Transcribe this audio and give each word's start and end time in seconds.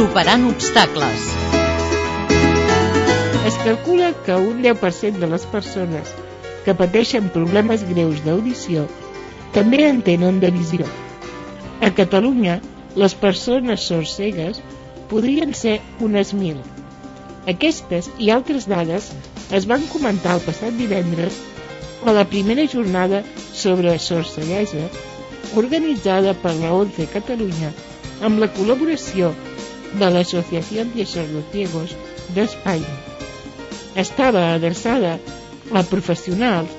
Superant 0.00 0.46
obstacles. 0.48 1.24
Es 3.44 3.56
calcula 3.62 4.14
que 4.24 4.32
un 4.32 4.62
10% 4.62 5.18
de 5.20 5.26
les 5.28 5.42
persones 5.54 6.12
que 6.64 6.74
pateixen 6.78 7.26
problemes 7.34 7.84
greus 7.88 8.22
d'audició 8.24 8.86
també 9.56 9.82
en 9.88 10.00
tenen 10.06 10.38
de 10.40 10.48
visió. 10.54 10.86
A 11.84 11.90
Catalunya, 11.98 12.54
les 13.02 13.16
persones 13.26 13.84
sorcegues 13.90 14.62
podrien 15.12 15.52
ser 15.52 15.76
unes 16.08 16.32
mil. 16.32 16.56
Aquestes 17.54 18.08
i 18.16 18.32
altres 18.38 18.70
dades 18.72 19.10
es 19.60 19.68
van 19.74 19.84
comentar 19.92 20.38
el 20.38 20.42
passat 20.48 20.80
divendres 20.80 21.36
a 22.08 22.16
la 22.16 22.24
primera 22.24 22.64
jornada 22.64 23.20
sobre 23.52 23.98
sorceguesa 24.08 24.88
organitzada 25.60 26.32
per 26.32 26.56
la 26.64 26.72
ONCE 26.80 27.10
Catalunya 27.12 27.76
amb 28.24 28.40
la 28.40 28.48
col·laboració 28.56 29.34
de 29.36 29.49
l'Associació 29.98 30.84
de 30.94 31.06
Sordociegos 31.06 31.94
d'Espanya. 32.36 32.96
Estava 33.98 34.44
adreçada 34.54 35.16
a 35.74 35.82
professionals, 35.82 36.70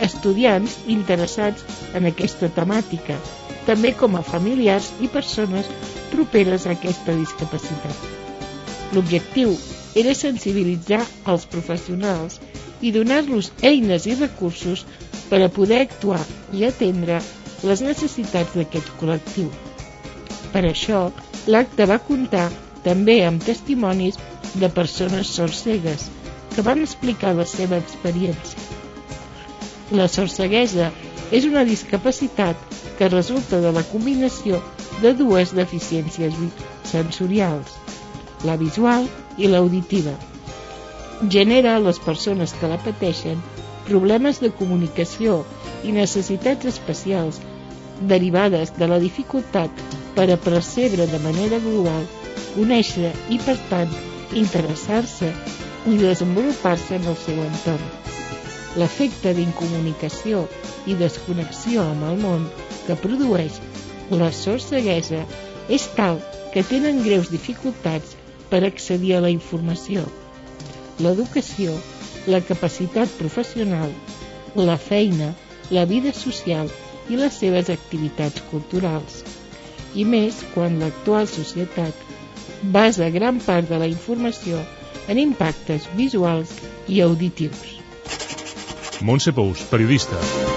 estudiants 0.00 0.76
interessats 0.86 1.64
en 1.94 2.06
aquesta 2.10 2.48
temàtica, 2.54 3.18
també 3.66 3.92
com 3.98 4.16
a 4.16 4.22
familiars 4.26 4.92
i 5.02 5.10
persones 5.12 5.68
properes 6.14 6.66
a 6.66 6.74
aquesta 6.76 7.14
discapacitat. 7.18 8.06
L'objectiu 8.94 9.52
era 10.00 10.14
sensibilitzar 10.14 11.02
els 11.32 11.46
professionals 11.50 12.38
i 12.80 12.92
donar-los 12.94 13.50
eines 13.66 14.06
i 14.06 14.16
recursos 14.18 14.86
per 15.30 15.42
a 15.44 15.50
poder 15.52 15.82
actuar 15.84 16.22
i 16.56 16.64
atendre 16.66 17.20
les 17.66 17.82
necessitats 17.84 18.56
d'aquest 18.56 18.88
col·lectiu. 19.00 19.50
Per 20.54 20.64
això, 20.66 21.10
l'acte 21.50 21.86
va 21.90 21.98
comptar 22.06 22.48
també 22.84 23.20
amb 23.26 23.42
testimonis 23.44 24.18
de 24.62 24.68
persones 24.76 25.30
sorcegues 25.38 26.08
que 26.54 26.64
van 26.66 26.82
explicar 26.84 27.34
la 27.36 27.46
seva 27.46 27.78
experiència. 27.82 28.58
La 30.00 30.06
sorceguesa 30.08 30.90
és 31.34 31.46
una 31.48 31.64
discapacitat 31.66 32.76
que 32.98 33.08
resulta 33.08 33.60
de 33.64 33.72
la 33.74 33.84
combinació 33.90 34.60
de 35.02 35.12
dues 35.18 35.54
deficiències 35.56 36.36
sensorials, 36.90 37.76
la 38.44 38.56
visual 38.60 39.06
i 39.38 39.50
l'auditiva. 39.50 40.14
Genera 41.36 41.76
a 41.76 41.82
les 41.84 42.00
persones 42.02 42.54
que 42.58 42.70
la 42.70 42.80
pateixen 42.84 43.40
problemes 43.88 44.40
de 44.42 44.52
comunicació 44.60 45.40
i 45.84 45.94
necessitats 45.96 46.68
especials 46.70 47.40
derivades 48.12 48.72
de 48.78 48.88
la 48.90 49.00
dificultat 49.02 49.99
per 50.20 50.28
a 50.30 50.36
percebre 50.36 51.06
de 51.08 51.18
manera 51.24 51.56
global, 51.64 52.02
conèixer 52.52 53.08
i, 53.32 53.38
per 53.40 53.54
tant, 53.70 53.94
interessar-se 54.36 55.30
i 55.88 55.94
desenvolupar-se 55.96 56.98
en 56.98 57.06
el 57.08 57.16
seu 57.22 57.38
entorn. 57.40 57.86
L'efecte 58.76 59.32
d'incomunicació 59.38 60.42
i 60.84 60.98
desconnexió 61.00 61.86
amb 61.94 62.04
el 62.10 62.20
món 62.26 62.44
que 62.84 62.98
produeix 63.00 63.56
la 64.12 64.28
sorceguesa 64.42 65.24
és 65.72 65.88
tal 65.96 66.20
que 66.52 66.68
tenen 66.68 67.00
greus 67.08 67.32
dificultats 67.32 68.12
per 68.52 68.60
accedir 68.68 69.16
a 69.16 69.24
la 69.24 69.32
informació. 69.32 70.04
L'educació, 71.00 71.80
la 72.28 72.44
capacitat 72.44 73.08
professional, 73.24 73.96
la 74.68 74.76
feina, 74.76 75.32
la 75.72 75.88
vida 75.88 76.12
social 76.12 76.68
i 77.08 77.16
les 77.16 77.40
seves 77.40 77.72
activitats 77.72 78.50
culturals. 78.52 79.22
I 79.94 80.04
més 80.06 80.42
quan 80.54 80.78
l'actual 80.82 81.26
societat 81.30 82.06
basa 82.62 83.08
gran 83.10 83.40
part 83.40 83.68
de 83.70 83.80
la 83.80 83.88
informació 83.90 84.60
en 85.08 85.18
impactes 85.18 85.88
visuals 85.96 86.54
i 86.88 87.00
auditius. 87.02 87.80
Montse 89.00 89.32
Pous, 89.32 89.64
periodista. 89.72 90.49